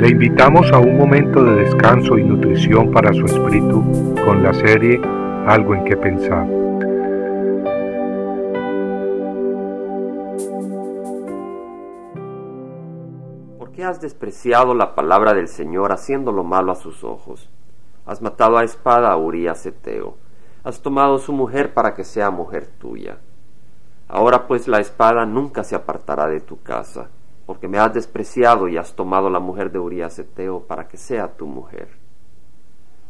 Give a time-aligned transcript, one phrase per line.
[0.00, 3.84] Le invitamos a un momento de descanso y nutrición para su espíritu
[4.24, 4.98] con la serie
[5.46, 6.46] Algo en que pensar.
[13.58, 17.50] ¿Por qué has despreciado la palabra del Señor haciendo lo malo a sus ojos?
[18.06, 20.16] Has matado a espada a Urias Eteo.
[20.64, 23.18] Has tomado su mujer para que sea mujer tuya.
[24.08, 27.10] Ahora pues la espada nunca se apartará de tu casa
[27.50, 31.36] porque me has despreciado y has tomado la mujer de Urias Eteo para que sea
[31.36, 31.88] tu mujer.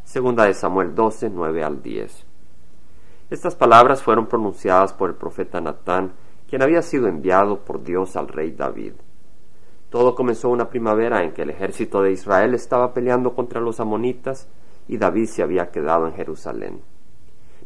[0.02, 2.24] Segunda de Samuel 12, 9 al 10.
[3.28, 6.14] Estas palabras fueron pronunciadas por el profeta Natán,
[6.48, 8.94] quien había sido enviado por Dios al rey David.
[9.90, 14.48] Todo comenzó una primavera en que el ejército de Israel estaba peleando contra los amonitas
[14.88, 16.80] y David se había quedado en Jerusalén.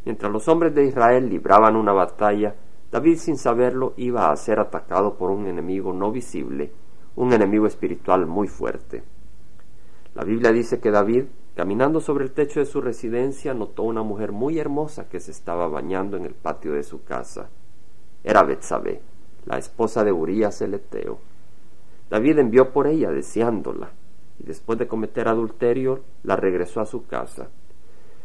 [0.05, 2.57] Mientras los hombres de Israel libraban una batalla,
[2.95, 6.71] David sin saberlo iba a ser atacado por un enemigo no visible,
[7.17, 9.03] un enemigo espiritual muy fuerte.
[10.15, 11.25] La Biblia dice que David,
[11.57, 15.67] caminando sobre el techo de su residencia, notó una mujer muy hermosa que se estaba
[15.67, 17.49] bañando en el patio de su casa.
[18.23, 19.01] Era Betsabé,
[19.45, 21.19] la esposa de Urías el Eteo.
[22.09, 23.91] David envió por ella deseándola,
[24.39, 27.49] y después de cometer adulterio, la regresó a su casa.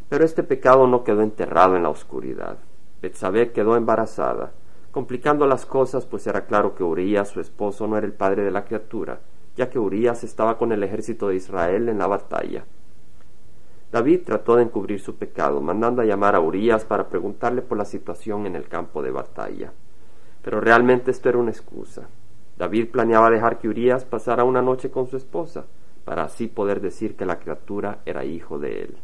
[0.09, 2.59] Pero este pecado no quedó enterrado en la oscuridad.
[3.02, 4.52] Betsabé quedó embarazada,
[4.92, 8.52] complicando las cosas, pues era claro que Urías, su esposo, no era el padre de
[8.52, 9.22] la criatura,
[9.56, 12.66] ya que Urías estaba con el ejército de Israel en la batalla.
[13.91, 17.86] David trató de encubrir su pecado, mandando a llamar a Urías para preguntarle por la
[17.86, 19.72] situación en el campo de batalla.
[20.44, 22.08] Pero realmente esto era una excusa.
[22.58, 25.66] David planeaba dejar que Urías pasara una noche con su esposa,
[26.06, 28.97] para así poder decir que la criatura era hijo de él.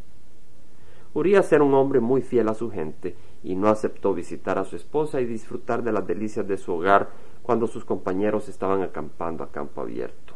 [1.14, 3.16] Urias era un hombre muy fiel a su gente
[3.46, 7.10] y no aceptó visitar a su esposa y disfrutar de las delicias de su hogar
[7.44, 10.34] cuando sus compañeros estaban acampando a campo abierto.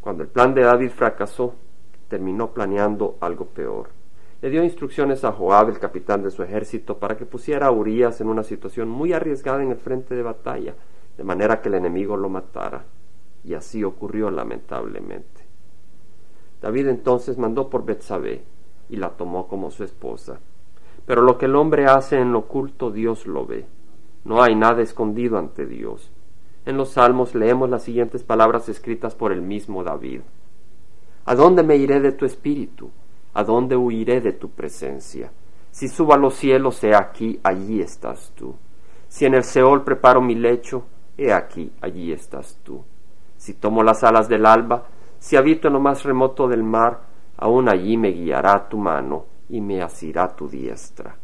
[0.00, 1.54] Cuando el plan de David fracasó,
[2.08, 3.90] terminó planeando algo peor.
[4.40, 8.22] Le dio instrucciones a Joab, el capitán de su ejército, para que pusiera a Urias
[8.22, 10.74] en una situación muy arriesgada en el frente de batalla,
[11.14, 12.86] de manera que el enemigo lo matara.
[13.44, 15.42] Y así ocurrió lamentablemente.
[16.62, 18.44] David entonces mandó por Betsabé,
[18.88, 20.40] y la tomó como su esposa.
[21.08, 23.64] Pero lo que el hombre hace en lo oculto Dios lo ve.
[24.24, 26.12] No hay nada escondido ante Dios.
[26.66, 30.20] En los Salmos leemos las siguientes palabras escritas por el mismo David.
[31.24, 32.90] ¿A dónde me iré de tu espíritu?
[33.32, 35.32] ¿A dónde huiré de tu presencia?
[35.70, 38.54] Si subo a los cielos, he aquí, allí estás tú.
[39.08, 40.84] Si en el Seol preparo mi lecho,
[41.16, 42.84] he aquí, allí estás tú.
[43.38, 44.84] Si tomo las alas del alba,
[45.18, 47.00] si habito en lo más remoto del mar,
[47.38, 51.16] aún allí me guiará tu mano y me asirá tu diestra.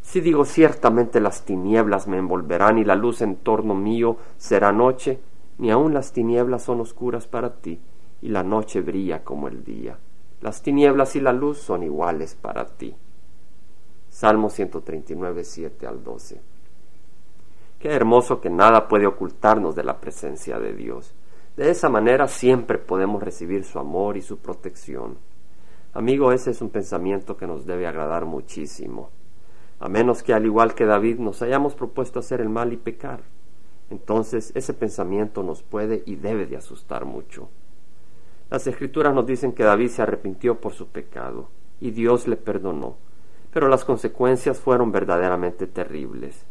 [0.00, 5.20] Si digo ciertamente las tinieblas me envolverán y la luz en torno mío será noche,
[5.58, 7.80] ni aun las tinieblas son oscuras para ti,
[8.20, 9.96] y la noche brilla como el día.
[10.40, 12.94] Las tinieblas y la luz son iguales para ti.
[14.10, 16.40] Salmo 139, 7 al 12.
[17.78, 21.14] Qué hermoso que nada puede ocultarnos de la presencia de Dios.
[21.56, 25.16] De esa manera siempre podemos recibir su amor y su protección.
[25.94, 29.10] Amigo, ese es un pensamiento que nos debe agradar muchísimo,
[29.78, 33.20] a menos que al igual que David nos hayamos propuesto hacer el mal y pecar.
[33.90, 37.50] Entonces ese pensamiento nos puede y debe de asustar mucho.
[38.48, 41.48] Las escrituras nos dicen que David se arrepintió por su pecado
[41.78, 42.96] y Dios le perdonó,
[43.52, 46.46] pero las consecuencias fueron verdaderamente terribles.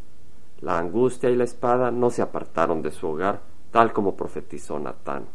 [0.59, 3.41] La angustia y la espada no se apartaron de su hogar,
[3.71, 5.25] tal como profetizó Natán.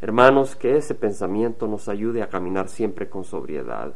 [0.00, 3.94] Hermanos, que ese pensamiento nos ayude a caminar siempre con sobriedad,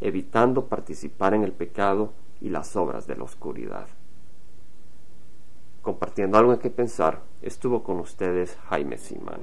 [0.00, 3.86] evitando participar en el pecado y las obras de la oscuridad.
[5.82, 9.40] Compartiendo algo en que pensar, estuvo con ustedes Jaime Simán.